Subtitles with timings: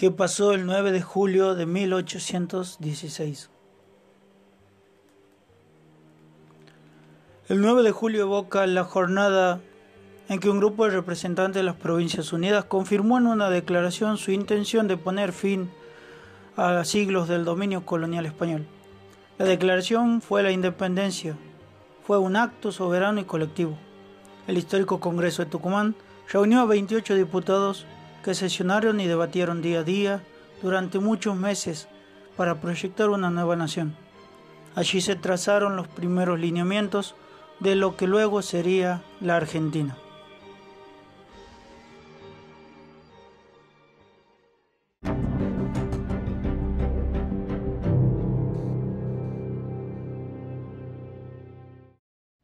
[0.00, 3.50] que pasó el 9 de julio de 1816.
[7.50, 9.60] El 9 de julio evoca la jornada
[10.30, 14.32] en que un grupo de representantes de las Provincias Unidas confirmó en una declaración su
[14.32, 15.70] intención de poner fin
[16.56, 18.66] a siglos del dominio colonial español.
[19.36, 21.36] La declaración fue la independencia,
[22.06, 23.76] fue un acto soberano y colectivo.
[24.46, 25.94] El histórico Congreso de Tucumán
[26.32, 27.84] reunió a 28 diputados
[28.22, 30.22] que sesionaron y debatieron día a día
[30.62, 31.88] durante muchos meses
[32.36, 33.96] para proyectar una nueva nación.
[34.74, 37.14] Allí se trazaron los primeros lineamientos
[37.58, 39.96] de lo que luego sería la Argentina.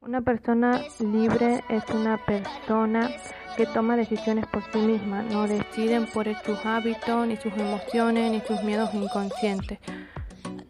[0.06, 3.10] Una persona libre es una persona
[3.56, 8.40] que toma decisiones por sí misma, no deciden por sus hábitos, ni sus emociones, ni
[8.40, 9.80] sus miedos inconscientes.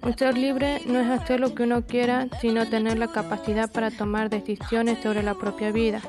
[0.02, 3.90] Un ser libre no es hacer lo que uno quiera, sino tener la capacidad para
[3.90, 6.00] tomar decisiones sobre la propia vida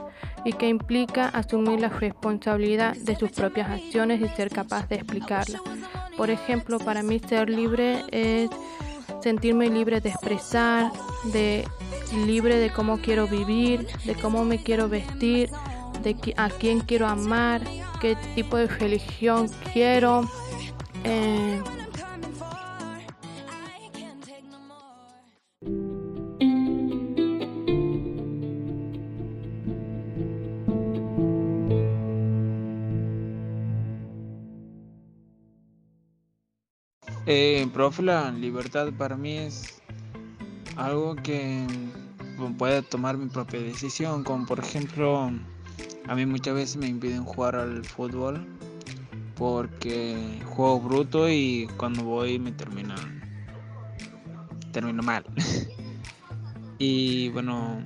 [0.45, 5.61] y que implica asumir la responsabilidad de sus propias acciones y ser capaz de explicarlas.
[6.15, 8.49] Por ejemplo, para mí ser libre es
[9.21, 10.93] sentirme libre de expresar,
[11.33, 11.65] de
[12.13, 15.49] libre de cómo quiero vivir, de cómo me quiero vestir,
[16.03, 17.61] de a quién quiero amar,
[18.01, 20.29] qué tipo de religión quiero.
[21.03, 21.61] Eh,
[37.29, 39.81] Eh, profe, la libertad para mí es
[40.77, 41.65] algo que
[42.57, 45.31] puede tomar mi propia decisión, como por ejemplo,
[46.07, 48.45] a mí muchas veces me impiden jugar al fútbol
[49.35, 52.95] porque juego bruto y cuando voy me termina
[54.71, 55.23] termino mal.
[56.79, 57.81] y bueno,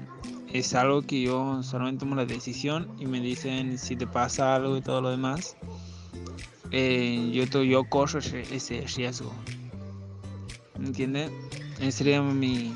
[0.54, 4.78] es algo que yo solamente tomo la decisión y me dicen si te pasa algo
[4.78, 5.56] y todo lo demás.
[6.72, 9.34] Eh, yo, yo corro ese, riesgo.
[10.78, 11.30] ¿Me entiende?
[11.82, 12.74] Esa sería mi,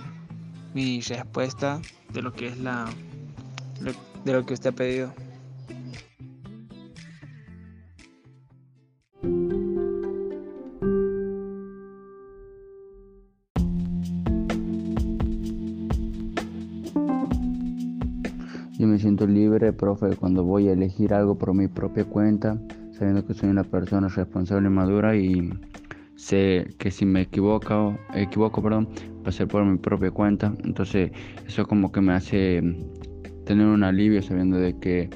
[0.74, 1.80] mi respuesta
[2.12, 2.90] de lo que es la
[4.24, 5.14] de lo que usted ha pedido.
[18.78, 22.58] Yo me siento libre, profe, cuando voy a elegir algo por mi propia cuenta
[22.98, 25.50] sabiendo que soy una persona responsable y madura y
[26.16, 28.90] sé que si me equivoco, equivoco, perdón,
[29.26, 30.54] va a ser por mi propia cuenta.
[30.64, 31.12] Entonces,
[31.48, 32.62] eso como que me hace
[33.46, 35.10] tener un alivio sabiendo de que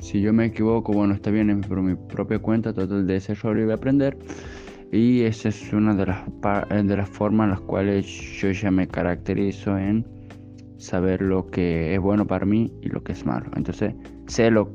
[0.00, 3.32] si yo me equivoco, bueno, está bien, es por mi propia cuenta, total de ese
[3.32, 4.16] error y voy a aprender.
[4.90, 6.24] Y esa es una de las,
[6.86, 8.06] de las formas en las cuales
[8.40, 10.06] yo ya me caracterizo en
[10.78, 13.50] saber lo que es bueno para mí y lo que es malo.
[13.54, 13.92] Entonces,
[14.26, 14.74] sé lo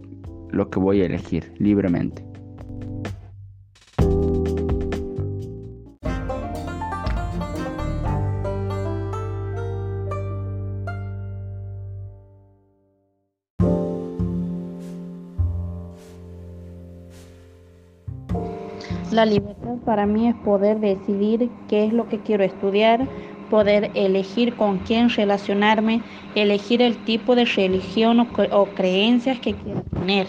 [0.54, 2.24] lo que voy a elegir libremente.
[19.13, 23.07] La libertad para mí es poder decidir qué es lo que quiero estudiar,
[23.51, 26.01] poder elegir con quién relacionarme,
[26.34, 30.25] elegir el tipo de religión o, creencias que quiero tener.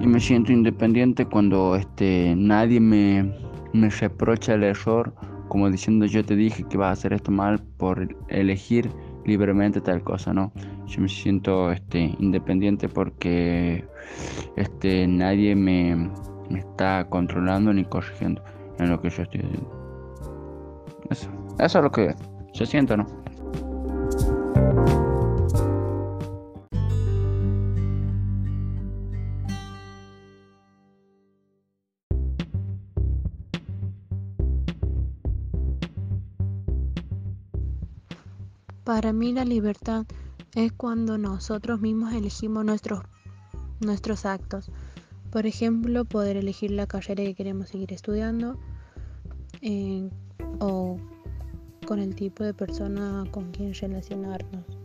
[0.00, 3.34] y me siento independiente cuando este, nadie me,
[3.72, 5.12] me reprocha el error,
[5.48, 8.90] como diciendo yo te dije que vas a hacer esto mal por elegir
[9.24, 10.52] libremente tal cosa, ¿no?
[10.86, 13.84] Yo me siento este, independiente porque
[14.56, 16.10] este, nadie me,
[16.50, 18.42] me está controlando ni corrigiendo
[18.78, 19.78] en lo que yo estoy haciendo.
[21.10, 22.14] Eso, eso es lo que
[22.54, 23.06] yo siento, ¿no?
[38.88, 40.06] Para mí la libertad
[40.54, 43.02] es cuando nosotros mismos elegimos nuestros,
[43.80, 44.70] nuestros actos.
[45.30, 48.58] Por ejemplo, poder elegir la carrera que queremos seguir estudiando
[49.60, 50.08] eh,
[50.58, 50.96] o
[51.86, 54.77] con el tipo de persona con quien relacionarnos.